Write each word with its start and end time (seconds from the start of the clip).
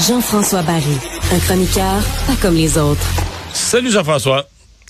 Jean-François 0.00 0.62
Barry, 0.62 0.82
un 1.32 1.38
chroniqueur 1.38 2.02
pas 2.26 2.34
comme 2.40 2.56
les 2.56 2.76
autres. 2.76 3.00
Salut 3.52 3.92
Jean-François. 3.92 4.46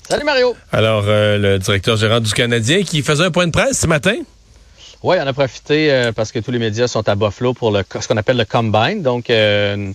Salut 0.09 0.23
Mario. 0.25 0.55
Alors, 0.71 1.03
euh, 1.05 1.37
le 1.37 1.59
directeur 1.59 1.95
gérant 1.95 2.19
du 2.19 2.33
Canadien 2.33 2.81
qui 2.81 3.03
faisait 3.03 3.25
un 3.25 3.31
point 3.31 3.45
de 3.45 3.51
presse 3.51 3.81
ce 3.81 3.87
matin? 3.87 4.15
Oui, 5.03 5.17
on 5.19 5.27
a 5.27 5.33
profité 5.33 5.91
euh, 5.91 6.11
parce 6.13 6.31
que 6.31 6.39
tous 6.39 6.51
les 6.51 6.59
médias 6.59 6.87
sont 6.87 7.09
à 7.09 7.15
Buffalo 7.15 7.53
pour 7.53 7.77
ce 7.77 8.07
qu'on 8.07 8.15
appelle 8.15 8.37
le 8.37 8.45
Combine, 8.45 9.01
donc 9.01 9.29
euh, 9.29 9.91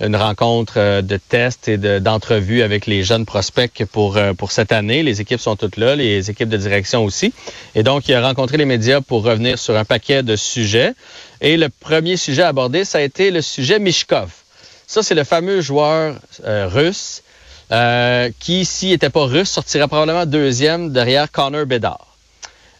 une, 0.00 0.16
rencontre 0.16 1.02
de 1.02 1.16
tests 1.18 1.68
et 1.68 1.76
d'entrevues 2.00 2.62
avec 2.62 2.86
les 2.86 3.04
jeunes 3.04 3.26
prospects 3.26 3.84
pour, 3.92 4.18
pour 4.38 4.52
cette 4.52 4.72
année. 4.72 5.02
Les 5.02 5.20
équipes 5.20 5.40
sont 5.40 5.56
toutes 5.56 5.76
là, 5.76 5.94
les 5.94 6.30
équipes 6.30 6.48
de 6.48 6.56
direction 6.56 7.04
aussi. 7.04 7.34
Et 7.74 7.82
donc, 7.82 8.08
il 8.08 8.14
a 8.14 8.22
rencontré 8.22 8.56
les 8.56 8.64
médias 8.64 9.02
pour 9.02 9.24
revenir 9.24 9.58
sur 9.58 9.76
un 9.76 9.84
paquet 9.84 10.22
de 10.22 10.36
sujets. 10.36 10.94
Et 11.42 11.58
le 11.58 11.68
premier 11.68 12.16
sujet 12.16 12.42
abordé, 12.42 12.86
ça 12.86 12.96
a 12.96 13.02
été 13.02 13.30
le 13.30 13.42
sujet 13.42 13.78
Mishkov. 13.78 14.30
Ça, 14.86 15.02
c'est 15.02 15.14
le 15.14 15.24
fameux 15.24 15.60
joueur 15.60 16.16
euh, 16.44 16.66
russe 16.66 17.22
euh, 17.72 18.30
qui, 18.40 18.64
s'il 18.64 18.90
n'était 18.90 19.10
pas 19.10 19.26
russe, 19.26 19.50
sortirait 19.50 19.88
probablement 19.88 20.24
deuxième 20.24 20.92
derrière 20.92 21.30
Connor 21.30 21.66
Bedard. 21.66 22.15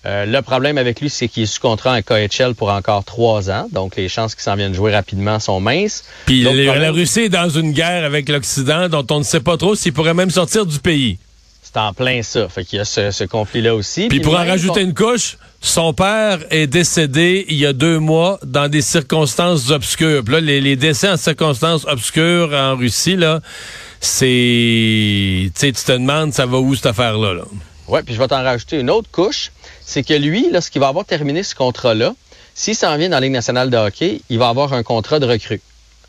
Euh, 0.06 0.24
le 0.24 0.40
problème 0.40 0.78
avec 0.78 1.00
lui, 1.00 1.10
c'est 1.10 1.26
qu'il 1.26 1.42
est 1.42 1.46
sous 1.46 1.60
contrat 1.60 1.96
en 1.96 2.00
KHL 2.00 2.54
pour 2.54 2.70
encore 2.70 3.04
trois 3.04 3.50
ans. 3.50 3.66
Donc, 3.72 3.96
les 3.96 4.08
chances 4.08 4.34
qu'il 4.34 4.42
s'en 4.42 4.54
vienne 4.54 4.72
jouer 4.72 4.94
rapidement 4.94 5.40
sont 5.40 5.58
minces. 5.60 6.04
Puis 6.26 6.44
Donc, 6.44 6.54
la 6.54 6.92
Russie 6.92 7.22
est 7.22 7.28
dans 7.28 7.48
une 7.48 7.72
guerre 7.72 8.04
avec 8.04 8.28
l'Occident 8.28 8.88
dont 8.88 9.06
on 9.10 9.18
ne 9.18 9.24
sait 9.24 9.40
pas 9.40 9.56
trop 9.56 9.74
s'il 9.74 9.92
pourrait 9.92 10.14
même 10.14 10.30
sortir 10.30 10.64
du 10.64 10.78
pays. 10.78 11.18
C'est 11.62 11.78
en 11.78 11.92
plein 11.92 12.22
ça. 12.22 12.48
Fait 12.48 12.64
qu'il 12.64 12.78
y 12.78 12.80
a 12.80 12.84
ce, 12.84 13.10
ce 13.10 13.24
conflit-là 13.24 13.74
aussi. 13.74 14.06
Puis, 14.06 14.20
pour 14.20 14.34
en 14.34 14.44
rajouter 14.44 14.82
une 14.82 14.94
couche, 14.94 15.38
son 15.60 15.92
père 15.92 16.38
est 16.50 16.68
décédé 16.68 17.44
il 17.48 17.56
y 17.56 17.66
a 17.66 17.72
deux 17.72 17.98
mois 17.98 18.38
dans 18.44 18.68
des 18.68 18.82
circonstances 18.82 19.70
obscures. 19.70 20.22
Puis 20.22 20.34
là, 20.34 20.40
les, 20.40 20.60
les, 20.60 20.76
décès 20.76 21.08
en 21.08 21.16
circonstances 21.16 21.84
obscures 21.86 22.52
en 22.54 22.76
Russie, 22.76 23.16
là, 23.16 23.40
c'est... 24.00 24.26
Tu 24.26 25.50
sais, 25.54 25.72
tu 25.72 25.82
te 25.82 25.92
demandes, 25.92 26.32
ça 26.32 26.46
va 26.46 26.58
où 26.58 26.76
cette 26.76 26.86
affaire-là? 26.86 27.34
Là? 27.34 27.42
Oui, 27.88 28.00
puis 28.04 28.14
je 28.14 28.18
vais 28.18 28.28
t'en 28.28 28.42
rajouter 28.42 28.80
une 28.80 28.90
autre 28.90 29.08
couche. 29.10 29.52
C'est 29.80 30.02
que 30.02 30.14
lui, 30.14 30.48
lorsqu'il 30.50 30.80
va 30.80 30.88
avoir 30.88 31.04
terminé 31.04 31.42
ce 31.42 31.54
contrat-là, 31.54 32.14
s'il 32.54 32.74
s'en 32.74 32.96
vient 32.96 33.08
dans 33.08 33.16
la 33.16 33.20
Ligue 33.20 33.32
nationale 33.32 33.70
de 33.70 33.76
hockey, 33.76 34.22
il 34.28 34.38
va 34.38 34.48
avoir 34.48 34.72
un 34.72 34.82
contrat 34.82 35.20
de 35.20 35.26
recrue. 35.26 35.60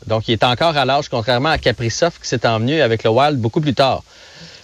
Donc, 0.06 0.28
il 0.28 0.32
est 0.32 0.44
encore 0.44 0.76
à 0.76 0.84
l'âge, 0.84 1.08
contrairement 1.08 1.50
à 1.50 1.58
Kaprizov 1.58 2.18
qui 2.20 2.28
s'est 2.28 2.46
emmené 2.46 2.80
avec 2.82 3.04
le 3.04 3.10
Wild 3.10 3.38
beaucoup 3.38 3.60
plus 3.60 3.74
tard. 3.74 4.02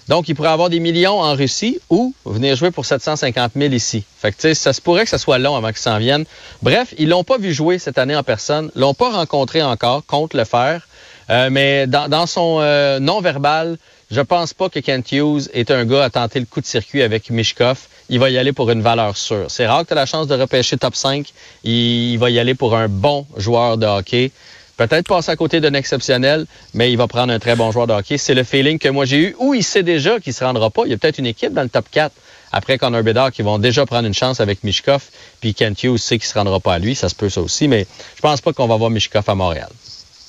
Donc, 0.09 0.29
il 0.29 0.35
pourrait 0.35 0.51
avoir 0.51 0.71
des 0.71 0.81
millions 0.81 1.21
en 1.21 1.35
Russie 1.35 1.79
ou 1.89 2.15
venir 2.27 2.57
jouer 2.57 2.71
pour 2.71 2.85
750 2.85 3.53
000 3.57 3.73
ici. 3.73 4.05
Fait 4.21 4.33
que, 4.33 4.55
ça 4.55 4.73
se 4.73 4.81
pourrait 4.81 5.05
que 5.05 5.11
ça 5.11 5.19
soit 5.19 5.39
long 5.39 5.57
avant 5.57 5.69
qu'ils 5.69 5.79
s'en 5.79 5.99
viennent. 5.99 6.25
Bref, 6.63 6.95
ils 6.99 7.09
l'ont 7.09 7.25
pas 7.25 7.39
vu 7.39 7.55
jouer 7.55 7.79
cette 7.79 7.97
année 7.99 8.17
en 8.17 8.23
personne, 8.23 8.71
l'ont 8.75 8.95
pas 8.95 9.11
rencontré 9.11 9.63
encore, 9.63 10.05
compte 10.05 10.35
le 10.35 10.45
faire. 10.45 10.87
Euh, 11.31 11.49
mais 11.51 11.87
dans, 11.87 12.09
dans 12.09 12.27
son 12.27 12.59
euh, 12.61 12.99
non-verbal, 12.99 13.79
je 14.11 14.21
pense 14.21 14.55
pas 14.55 14.69
que 14.69 14.79
Kent 14.79 15.13
Hughes 15.13 15.49
est 15.53 15.71
un 15.71 15.85
gars 15.85 16.05
à 16.05 16.11
tenter 16.11 16.41
le 16.41 16.47
coup 16.47 16.61
de 16.61 16.67
circuit 16.67 17.03
avec 17.03 17.31
Mishkov. 17.31 17.79
Il 18.11 18.19
va 18.19 18.31
y 18.31 18.39
aller 18.39 18.53
pour 18.53 18.71
une 18.71 18.83
valeur 18.83 19.17
sûre. 19.17 19.47
C'est 19.49 19.67
rare 19.67 19.83
que 19.83 19.89
tu 19.89 19.93
as 19.93 19.97
la 19.97 20.07
chance 20.07 20.27
de 20.27 20.35
repêcher 20.35 20.77
top 20.77 20.95
5. 20.95 21.33
Il 21.65 22.19
va 22.19 22.31
y 22.31 22.39
aller 22.39 22.55
pour 22.55 22.77
un 22.77 22.89
bon 22.89 23.27
joueur 23.37 23.79
de 23.79 23.87
hockey 23.87 24.31
peut-être 24.77 25.07
passer 25.07 25.31
à 25.31 25.37
côté 25.37 25.61
d'un 25.61 25.75
exceptionnel, 25.75 26.47
mais 26.73 26.91
il 26.91 26.97
va 26.97 27.07
prendre 27.07 27.33
un 27.33 27.39
très 27.39 27.57
bon 27.57 27.71
joueur 27.71 27.87
de 27.87 27.93
hockey. 27.93 28.19
C'est 28.19 28.35
le 28.35 28.45
feeling 28.45 28.79
que 28.79 28.89
moi 28.89 29.05
j'ai 29.05 29.19
eu, 29.19 29.37
où 29.39 29.55
il 29.55 29.63
sait 29.63 29.83
déjà 29.83 30.21
qu'il 30.21 30.35
se 30.35 30.45
rendra 30.45 30.71
pas. 30.71 30.83
Il 30.85 30.91
y 30.91 30.95
a 30.95 30.99
peut-être 30.99 31.19
une 31.19 31.27
équipe 31.27 31.53
dans 31.53 31.63
le 31.63 31.69
top 31.69 31.87
4 31.91 32.13
après 32.53 32.79
Connor 32.79 33.03
Bedard 33.03 33.33
qui 33.33 33.43
vont 33.43 33.59
déjà 33.59 33.85
prendre 33.85 34.07
une 34.07 34.15
chance 34.15 34.41
avec 34.41 34.63
Mishkov, 34.63 35.03
puis 35.41 35.55
Kent 35.55 35.83
Hughes 35.83 35.99
sait 35.99 36.19
qu'il 36.19 36.29
se 36.29 36.35
rendra 36.35 36.61
pas 36.61 36.75
à 36.75 36.79
lui, 36.79 36.95
ça 36.95 37.09
se 37.09 37.15
peut 37.15 37.29
ça 37.29 37.41
aussi, 37.41 37.67
mais 37.67 37.87
je 38.17 38.21
pense 38.21 38.41
pas 38.41 38.53
qu'on 38.53 38.69
va 38.69 38.77
voir 38.77 38.91
Mishkov 38.91 39.25
à 39.29 39.35
Montréal. 39.35 39.71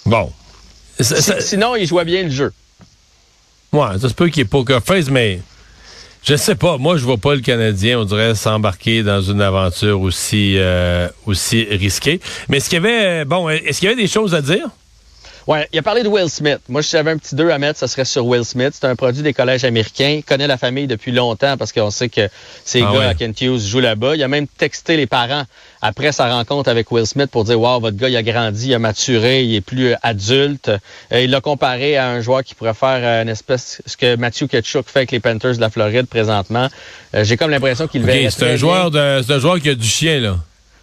Bon. 0.06 0.32
Ça, 1.00 1.22
ça... 1.22 1.42
Sinon, 1.42 1.76
il 1.76 1.86
jouait 1.86 2.06
bien 2.06 2.24
le 2.24 2.30
jeu. 2.30 2.52
Ouais, 3.76 4.00
ça 4.00 4.08
se 4.08 4.14
peut 4.14 4.30
qu'il 4.30 4.42
ait 4.44 4.46
poker 4.46 4.82
face, 4.82 5.10
mais 5.10 5.42
je 6.24 6.36
sais 6.38 6.56
pas. 6.56 6.78
Moi, 6.78 6.96
je 6.96 7.04
vois 7.04 7.18
pas 7.18 7.36
le 7.36 7.42
Canadien, 7.42 8.00
on 8.00 8.06
dirait, 8.06 8.34
s'embarquer 8.34 9.04
dans 9.04 9.22
une 9.22 9.42
aventure 9.42 10.00
aussi 10.00 10.54
euh, 10.58 11.10
aussi 11.26 11.68
risquée. 11.70 12.22
Mais 12.48 12.58
est-ce 12.58 12.70
qu'il 12.70 12.82
y 12.82 12.88
avait 12.88 13.26
bon, 13.26 13.50
est-ce 13.50 13.80
qu'il 13.80 13.90
y 13.90 13.92
avait 13.92 14.02
des 14.02 14.08
choses 14.08 14.34
à 14.34 14.42
dire? 14.42 14.70
Ouais, 15.48 15.68
il 15.72 15.78
a 15.78 15.84
parlé 15.84 16.02
de 16.02 16.08
Will 16.08 16.28
Smith. 16.28 16.58
Moi, 16.70 16.82
si 16.82 16.90
j'avais 16.90 17.12
un 17.12 17.18
petit 17.18 17.36
2 17.36 17.52
à 17.52 17.60
mettre, 17.60 17.78
ça 17.78 17.88
serait 17.88 18.06
sur 18.06 18.26
Will 18.26 18.44
Smith. 18.44 18.74
C'est 18.74 18.88
un 18.88 18.96
produit 18.96 19.22
des 19.22 19.34
collèges 19.34 19.64
américains. 19.64 20.16
Il 20.18 20.24
connaît 20.24 20.48
la 20.48 20.58
famille 20.58 20.88
depuis 20.88 21.12
longtemps 21.12 21.56
parce 21.56 21.72
qu'on 21.72 21.92
sait 21.92 22.10
que 22.10 22.28
ces 22.64 22.82
ah 22.82 22.92
gars 22.92 23.00
ouais. 23.00 23.06
à 23.06 23.14
Kent 23.14 23.42
Hughes 23.42 23.60
jouent 23.60 23.80
là-bas. 23.80 24.16
Il 24.16 24.24
a 24.24 24.28
même 24.28 24.48
texté 24.48 24.98
les 24.98 25.06
parents 25.06 25.44
après 25.84 26.12
sa 26.12 26.34
rencontre 26.34 26.68
avec 26.68 26.92
Will 26.92 27.06
Smith 27.06 27.30
pour 27.30 27.44
dire 27.44 27.62
Wow, 27.62 27.80
votre 27.80 27.96
gars, 27.96 28.10
il 28.10 28.18
a 28.18 28.24
grandi, 28.24 28.70
il 28.70 28.74
a 28.74 28.80
maturé, 28.80 29.44
il 29.44 29.54
est 29.54 29.62
plus 29.62 29.94
adulte. 30.02 30.70
Euh, 31.12 31.22
il 31.22 31.30
l'a 31.30 31.42
comparé 31.42 31.96
à 31.96 32.10
un 32.10 32.22
joueur 32.22 32.44
qui 32.44 32.56
pourrait 32.56 32.74
faire 32.74 33.02
euh, 33.04 33.22
une 33.22 33.30
espèce 33.30 33.84
ce 33.86 33.96
que 33.98 34.16
Matthew 34.16 34.48
Ketchuk 34.48 34.90
fait 34.90 35.00
avec 35.00 35.12
les 35.12 35.20
Panthers 35.20 35.58
de 35.58 35.62
la 35.62 35.70
Floride 35.70 36.08
présentement. 36.08 36.70
Euh, 37.14 37.24
J'ai 37.24 37.38
comme 37.38 37.52
l'impression 37.52 37.88
qu'il 37.88 38.04
okay, 38.04 38.32
C'est 38.32 38.54
un 38.54 38.56
joueur 38.56 38.90
de 38.90 39.22
c'est 39.24 39.34
un 39.34 39.40
joueur 39.40 39.60
qui 39.60 39.70
a 39.70 39.76
du 39.76 39.88
chien, 39.88 40.20
là. 40.22 40.38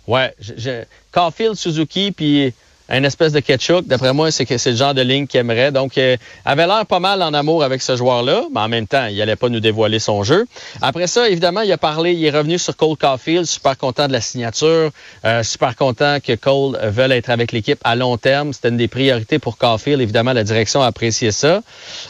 Ouais. 0.07 0.33
Je, 0.41 0.53
je... 0.57 0.71
Caulfield, 1.11 1.57
Suzuki, 1.57 2.13
puis 2.13 2.55
un 2.93 3.05
espèce 3.05 3.33
de 3.33 3.41
ketchup. 3.41 3.87
D'après 3.87 4.13
moi, 4.13 4.31
c'est 4.31 4.47
c'est 4.59 4.71
le 4.71 4.77
genre 4.77 4.95
de 4.95 5.01
ligne 5.01 5.27
qu'il 5.27 5.41
aimerait. 5.41 5.73
Donc, 5.73 5.97
euh, 5.97 6.17
avait 6.45 6.67
l'air 6.67 6.85
pas 6.87 7.01
mal 7.01 7.23
en 7.23 7.33
amour 7.33 7.65
avec 7.65 7.81
ce 7.81 7.97
joueur-là, 7.97 8.45
mais 8.53 8.61
en 8.61 8.69
même 8.69 8.87
temps, 8.87 9.07
il 9.07 9.21
allait 9.21 9.37
pas 9.37 9.49
nous 9.49 9.61
dévoiler 9.61 9.99
son 9.99 10.23
jeu. 10.23 10.47
Après 10.83 11.07
ça, 11.07 11.29
évidemment, 11.29 11.63
il 11.63 11.73
a 11.73 11.79
parlé, 11.79 12.13
il 12.13 12.25
est 12.25 12.31
revenu 12.31 12.59
sur 12.59 12.77
Cole 12.77 12.97
Caulfield, 12.97 13.47
super 13.47 13.79
content 13.79 14.09
de 14.09 14.13
la 14.13 14.21
signature, 14.21 14.91
euh, 15.25 15.43
super 15.43 15.75
content 15.75 16.19
que 16.21 16.35
Cole 16.35 16.79
veuille 16.83 17.13
être 17.13 17.31
avec 17.31 17.53
l'équipe 17.53 17.81
à 17.83 17.97
long 17.97 18.19
terme. 18.19 18.53
C'était 18.53 18.69
une 18.69 18.77
des 18.77 18.89
priorités 18.89 19.39
pour 19.39 19.57
Caulfield. 19.57 20.01
Évidemment, 20.01 20.35
la 20.35 20.45
direction 20.45 20.83
a 20.83 20.87
apprécié 20.87 21.33
ça. 21.33 21.63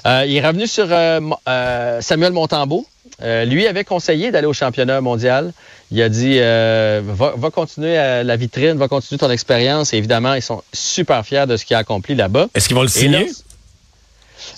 Euh, 0.07 0.25
il 0.27 0.37
est 0.37 0.47
revenu 0.47 0.67
sur 0.67 0.87
euh, 0.91 2.01
Samuel 2.01 2.33
Montembeau. 2.33 2.87
Euh, 3.23 3.45
lui 3.45 3.67
avait 3.67 3.85
conseillé 3.85 4.31
d'aller 4.31 4.47
au 4.47 4.53
championnat 4.53 5.01
mondial. 5.01 5.53
Il 5.91 6.03
a 6.03 6.09
dit 6.09 6.39
euh, 6.39 7.01
va, 7.05 7.35
va, 7.37 7.51
continuer 7.51 7.97
à 7.97 8.25
la 8.25 8.37
vitrine, 8.37 8.77
va 8.77 8.89
continuer 8.89 9.19
ton 9.19 9.31
expérience. 9.31 9.93
Et 9.93 9.99
évidemment, 9.99 10.35
ils 10.35 10.43
sont 10.43 10.63
super 10.73 11.25
fiers 11.25 11.47
de 11.47 11.57
ce 11.57 11.65
qu'il 11.65 11.77
a 11.77 11.79
accompli 11.79 12.15
là-bas. 12.15 12.49
Est-ce 12.55 12.67
qu'ils 12.69 12.77
vont 12.77 12.83
le 12.83 12.89
signer? 12.89 13.29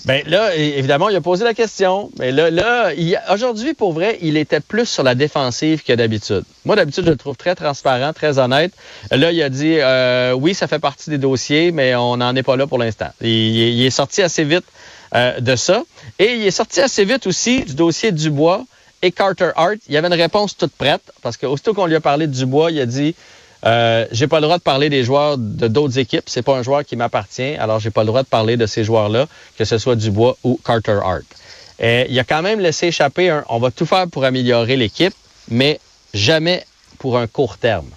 Ben 0.05 0.21
là, 0.27 0.55
évidemment, 0.55 1.09
il 1.09 1.15
a 1.15 1.21
posé 1.21 1.43
la 1.43 1.55
question. 1.55 2.11
Mais 2.19 2.31
là, 2.31 2.51
là 2.51 2.91
aujourd'hui, 3.31 3.73
pour 3.73 3.91
vrai, 3.91 4.19
il 4.21 4.37
était 4.37 4.59
plus 4.59 4.85
sur 4.85 5.01
la 5.01 5.15
défensive 5.15 5.83
que 5.83 5.93
d'habitude. 5.93 6.43
Moi, 6.63 6.75
d'habitude, 6.75 7.05
je 7.05 7.09
le 7.09 7.17
trouve 7.17 7.35
très 7.35 7.55
transparent, 7.55 8.13
très 8.13 8.37
honnête. 8.37 8.71
Là, 9.09 9.31
il 9.31 9.41
a 9.41 9.49
dit 9.49 9.77
euh, 9.79 10.33
oui, 10.33 10.53
ça 10.53 10.67
fait 10.67 10.79
partie 10.79 11.09
des 11.09 11.17
dossiers, 11.17 11.71
mais 11.71 11.95
on 11.95 12.17
n'en 12.17 12.35
est 12.35 12.43
pas 12.43 12.55
là 12.55 12.67
pour 12.67 12.77
l'instant. 12.77 13.09
Il, 13.21 13.29
il, 13.29 13.83
est 13.83 13.89
sorti 13.89 14.21
assez 14.21 14.43
vite 14.43 14.65
euh, 15.15 15.39
de 15.39 15.55
ça. 15.55 15.81
Et 16.19 16.35
il 16.35 16.45
est 16.45 16.51
sorti 16.51 16.81
assez 16.81 17.03
vite 17.03 17.25
aussi 17.25 17.63
du 17.63 17.73
dossier 17.73 18.11
Dubois 18.11 18.63
et 19.01 19.11
Carter 19.11 19.51
Hart. 19.55 19.77
Il 19.87 19.95
y 19.95 19.97
avait 19.97 20.07
une 20.07 20.13
réponse 20.13 20.55
toute 20.55 20.73
prête 20.73 21.01
parce 21.23 21.35
que 21.35 21.47
aussitôt 21.47 21.73
qu'on 21.73 21.87
lui 21.87 21.95
a 21.95 22.01
parlé 22.01 22.27
de 22.27 22.33
Dubois, 22.33 22.69
il 22.69 22.79
a 22.79 22.85
dit 22.85 23.15
euh, 23.65 24.05
j'ai 24.11 24.27
pas 24.27 24.37
le 24.37 24.43
droit 24.43 24.57
de 24.57 24.63
parler 24.63 24.89
des 24.89 25.03
joueurs 25.03 25.37
de 25.37 25.67
d'autres 25.67 25.97
équipes. 25.97 26.25
C'est 26.27 26.43
pas 26.43 26.55
un 26.55 26.63
joueur 26.63 26.85
qui 26.85 26.95
m'appartient, 26.95 27.55
alors 27.55 27.79
j'ai 27.79 27.91
pas 27.91 28.01
le 28.01 28.07
droit 28.07 28.23
de 28.23 28.27
parler 28.27 28.57
de 28.57 28.65
ces 28.65 28.83
joueurs-là, 28.83 29.27
que 29.57 29.65
ce 29.65 29.77
soit 29.77 29.95
Dubois 29.95 30.37
ou 30.43 30.59
Carter 30.63 30.99
Hart. 31.03 31.25
Il 31.79 32.19
a 32.19 32.23
quand 32.23 32.41
même 32.41 32.59
laissé 32.59 32.87
échapper 32.87 33.29
un, 33.29 33.43
on 33.49 33.59
va 33.59 33.71
tout 33.71 33.85
faire 33.85 34.07
pour 34.07 34.23
améliorer 34.23 34.75
l'équipe, 34.77 35.13
mais 35.49 35.79
jamais 36.13 36.63
pour 36.99 37.17
un 37.17 37.27
court 37.27 37.57
terme. 37.57 37.89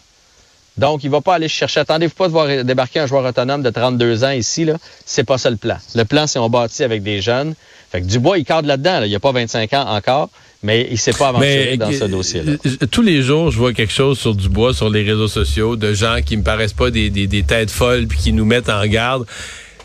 Donc, 0.78 1.02
il 1.02 1.10
va 1.10 1.20
pas 1.20 1.34
aller 1.34 1.48
chercher. 1.48 1.80
Attendez-vous 1.80 2.14
pas 2.14 2.28
de 2.28 2.32
voir 2.32 2.64
débarquer 2.64 3.00
un 3.00 3.06
joueur 3.06 3.24
autonome 3.24 3.62
de 3.62 3.70
32 3.70 4.22
ans 4.22 4.30
ici. 4.30 4.64
Là, 4.64 4.74
c'est 5.04 5.24
pas 5.24 5.36
ça 5.36 5.50
le 5.50 5.56
plan. 5.56 5.76
Le 5.96 6.04
plan, 6.04 6.28
c'est 6.28 6.38
on 6.38 6.48
bâtit 6.48 6.84
avec 6.84 7.02
des 7.02 7.20
jeunes. 7.20 7.54
Fait 7.90 8.00
que 8.00 8.06
Dubois, 8.06 8.38
il 8.38 8.44
cadre 8.44 8.68
là-dedans. 8.68 9.00
Là. 9.00 9.06
Il 9.06 9.14
a 9.14 9.18
pas 9.18 9.32
25 9.32 9.72
ans 9.72 9.86
encore, 9.88 10.30
mais 10.62 10.88
il 10.90 10.98
s'est 10.98 11.12
pas 11.12 11.28
aventuré 11.28 11.76
dans 11.76 11.92
ce 11.92 12.04
dossier-là. 12.04 12.52
Tous 12.90 13.02
les 13.02 13.22
jours, 13.22 13.50
je 13.50 13.58
vois 13.58 13.72
quelque 13.72 13.92
chose 13.92 14.18
sur 14.18 14.34
Dubois 14.34 14.74
sur 14.74 14.90
les 14.90 15.04
réseaux 15.04 15.28
sociaux 15.28 15.76
de 15.76 15.92
gens 15.92 16.18
qui 16.24 16.36
me 16.36 16.42
paraissent 16.42 16.72
pas 16.72 16.90
des, 16.90 17.10
des, 17.10 17.26
des 17.26 17.42
têtes 17.44 17.70
folles 17.70 18.06
puis 18.06 18.18
qui 18.18 18.32
nous 18.32 18.44
mettent 18.44 18.68
en 18.68 18.84
garde. 18.86 19.26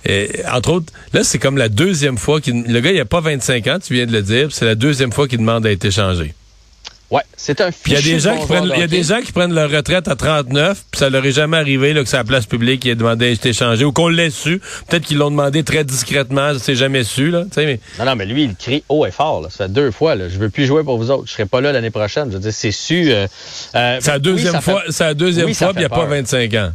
Et, 0.06 0.30
entre 0.52 0.74
autres, 0.74 0.92
là, 1.14 1.24
c'est 1.24 1.40
comme 1.40 1.58
la 1.58 1.70
deuxième 1.70 2.18
fois 2.18 2.42
qu'il. 2.42 2.64
Le 2.64 2.80
gars, 2.80 2.92
il 2.92 3.00
a 3.00 3.06
pas 3.06 3.22
25 3.22 3.68
ans, 3.68 3.78
tu 3.80 3.94
viens 3.94 4.06
de 4.06 4.12
le 4.12 4.22
dire. 4.22 4.50
C'est 4.52 4.66
la 4.66 4.76
deuxième 4.76 5.12
fois 5.12 5.28
qu'il 5.28 5.40
demande 5.40 5.66
à 5.66 5.72
être 5.72 5.86
échangé. 5.86 6.34
Ouais, 7.14 7.22
c'est 7.38 7.62
un 7.62 7.70
Il 7.86 7.94
y 7.94 7.96
a 7.96 8.02
des 8.02 8.20
gens 8.20 8.36
qui 8.36 8.48
prennent, 8.48 8.72
il 8.74 8.80
y 8.80 8.84
a 8.84 8.88
des 8.88 9.04
gens 9.04 9.22
qui 9.22 9.32
prennent 9.32 9.54
leur 9.54 9.70
retraite 9.70 10.08
à 10.08 10.16
39, 10.16 10.84
puis 10.90 10.98
ça 10.98 11.12
leur 11.12 11.24
est 11.24 11.32
jamais 11.32 11.58
arrivé 11.58 11.94
là, 11.94 12.02
que 12.02 12.10
c'est 12.10 12.18
la 12.18 12.24
place 12.24 12.48
publique 12.48 12.88
ait 12.88 12.96
demandé 12.96 13.28
à 13.28 13.30
être 13.30 13.46
échangé 13.46 13.86
ou 13.86 13.92
qu'on 13.92 14.08
l'ait 14.08 14.32
su. 14.32 14.60
Peut-être 14.88 15.06
qu'ils 15.06 15.20
l'ont 15.20 15.30
demandé 15.30 15.64
très 15.64 15.84
discrètement, 15.84 16.54
c'est 16.58 16.74
jamais 16.74 17.04
su 17.04 17.30
là. 17.30 17.44
Mais... 17.56 17.80
Non, 18.00 18.06
non, 18.06 18.16
mais 18.16 18.26
lui, 18.26 18.46
il 18.46 18.56
crie 18.56 18.84
haut 18.90 19.06
et 19.06 19.12
fort. 19.12 19.44
Là. 19.44 19.50
Ça 19.52 19.66
fait 19.66 19.72
deux 19.72 19.92
fois. 19.92 20.16
Là. 20.16 20.28
Je 20.28 20.40
veux 20.40 20.50
plus 20.50 20.66
jouer 20.66 20.84
pour 20.84 20.98
vous 20.98 21.12
autres. 21.12 21.28
Je 21.28 21.34
serai 21.34 21.46
pas 21.46 21.62
là 21.62 21.72
l'année 21.72 21.92
prochaine. 21.92 22.30
Je 22.30 22.34
veux 22.34 22.40
dire, 22.40 22.52
c'est 22.52 22.72
su. 22.72 23.12
Euh, 23.12 23.28
euh, 23.76 23.98
c'est 24.02 24.10
la 24.10 24.18
deuxième 24.18 24.56
oui, 24.56 24.62
fois. 24.62 24.84
C'est 24.90 25.04
la 25.04 25.14
deuxième 25.14 25.46
oui, 25.46 25.54
fois, 25.54 25.68
puis 25.68 25.84
il 25.84 25.88
n'y 25.88 25.94
a 25.94 25.96
pas 25.96 26.06
25 26.06 26.54
ans. 26.56 26.72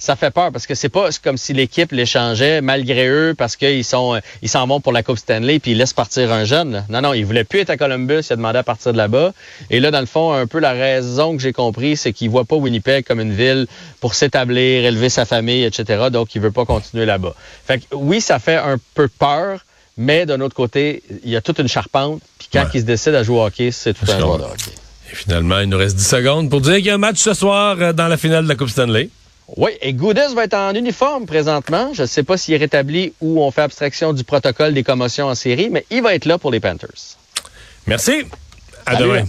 Ça 0.00 0.16
fait 0.16 0.30
peur 0.30 0.50
parce 0.50 0.66
que 0.66 0.74
c'est 0.74 0.88
pas 0.88 1.10
comme 1.22 1.36
si 1.36 1.52
l'équipe 1.52 1.92
l'échangeait 1.92 2.62
malgré 2.62 3.06
eux 3.06 3.34
parce 3.36 3.54
qu'ils 3.54 3.84
sont 3.84 4.16
euh, 4.16 4.20
ils 4.42 4.48
s'en 4.48 4.66
vont 4.66 4.80
pour 4.80 4.92
la 4.92 5.02
Coupe 5.02 5.18
Stanley 5.18 5.58
puis 5.60 5.72
ils 5.72 5.76
laissent 5.76 5.92
partir 5.92 6.32
un 6.32 6.44
jeune. 6.44 6.84
Non, 6.88 7.02
non, 7.02 7.12
il 7.12 7.24
voulait 7.24 7.44
plus 7.44 7.60
être 7.60 7.70
à 7.70 7.76
Columbus, 7.76 8.22
il 8.28 8.32
a 8.32 8.36
demandé 8.36 8.58
à 8.58 8.62
partir 8.62 8.92
de 8.92 8.96
là-bas. 8.96 9.32
Et 9.68 9.78
là, 9.78 9.90
dans 9.90 10.00
le 10.00 10.06
fond, 10.06 10.32
un 10.32 10.46
peu 10.46 10.58
la 10.58 10.72
raison 10.72 11.36
que 11.36 11.42
j'ai 11.42 11.52
compris, 11.52 11.96
c'est 11.96 12.12
qu'il 12.12 12.30
voit 12.30 12.46
pas 12.46 12.56
Winnipeg 12.56 13.04
comme 13.04 13.20
une 13.20 13.34
ville 13.34 13.66
pour 14.00 14.14
s'établir, 14.14 14.84
élever 14.84 15.10
sa 15.10 15.26
famille, 15.26 15.64
etc. 15.64 16.08
Donc, 16.10 16.34
il 16.34 16.40
veut 16.40 16.50
pas 16.50 16.64
continuer 16.64 17.04
là-bas. 17.04 17.34
Fait 17.66 17.78
que 17.78 17.84
oui, 17.94 18.22
ça 18.22 18.38
fait 18.38 18.56
un 18.56 18.78
peu 18.94 19.06
peur, 19.08 19.60
mais 19.98 20.24
d'un 20.24 20.40
autre 20.40 20.56
côté, 20.56 21.02
il 21.24 21.30
y 21.30 21.36
a 21.36 21.42
toute 21.42 21.58
une 21.58 21.68
charpente. 21.68 22.22
Puis 22.38 22.48
quand 22.50 22.64
il 22.72 22.80
se 22.80 22.86
décide 22.86 23.14
à 23.14 23.22
jouer 23.22 23.36
au 23.36 23.44
hockey, 23.44 23.70
c'est 23.70 23.92
tout 23.92 24.10
un 24.10 24.18
joueur 24.18 24.38
de 24.38 24.44
hockey. 24.44 24.72
Et 25.12 25.14
finalement, 25.14 25.58
il 25.58 25.68
nous 25.68 25.76
reste 25.78 25.96
10 25.96 26.06
secondes 26.06 26.50
pour 26.50 26.62
dire 26.62 26.76
qu'il 26.76 26.86
y 26.86 26.90
a 26.90 26.94
un 26.94 26.98
match 26.98 27.18
ce 27.18 27.34
soir 27.34 27.76
euh, 27.80 27.92
dans 27.92 28.08
la 28.08 28.16
finale 28.16 28.44
de 28.44 28.48
la 28.48 28.54
Coupe 28.54 28.70
Stanley. 28.70 29.10
Oui, 29.56 29.72
et 29.80 29.92
Goudis 29.92 30.34
va 30.34 30.44
être 30.44 30.54
en 30.54 30.74
uniforme 30.74 31.26
présentement. 31.26 31.92
Je 31.92 32.02
ne 32.02 32.06
sais 32.06 32.22
pas 32.22 32.36
s'il 32.36 32.54
est 32.54 32.58
rétabli 32.58 33.12
ou 33.20 33.42
on 33.42 33.50
fait 33.50 33.62
abstraction 33.62 34.12
du 34.12 34.24
protocole 34.24 34.74
des 34.74 34.84
commotions 34.84 35.26
en 35.26 35.34
série, 35.34 35.70
mais 35.70 35.84
il 35.90 36.02
va 36.02 36.14
être 36.14 36.24
là 36.24 36.38
pour 36.38 36.50
les 36.50 36.60
Panthers. 36.60 37.16
Merci. 37.86 38.24
À 38.86 38.96
demain. 38.96 39.24